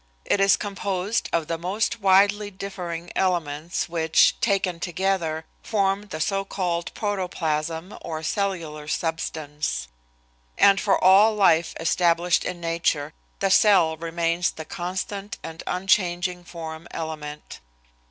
It 0.25 0.39
is 0.39 0.57
composed 0.57 1.29
of 1.31 1.45
the 1.45 1.59
most 1.59 2.01
widely 2.01 2.49
differing 2.49 3.11
elements 3.15 3.87
which, 3.87 4.35
taken 4.41 4.79
together, 4.79 5.45
form 5.61 6.07
the 6.07 6.19
so 6.19 6.43
called 6.43 6.91
protoplasm 6.95 7.95
or 8.01 8.23
cellular 8.23 8.87
substance. 8.87 9.89
And 10.57 10.81
for 10.81 10.97
all 11.03 11.35
life 11.35 11.75
established 11.79 12.43
in 12.45 12.59
nature 12.59 13.13
the 13.41 13.51
cell 13.51 13.95
remains 13.95 14.49
the 14.49 14.65
constant 14.65 15.37
and 15.43 15.61
unchanging 15.67 16.45
form 16.45 16.87
element. 16.89 17.59